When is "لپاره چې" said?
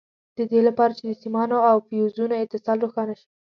0.67-1.03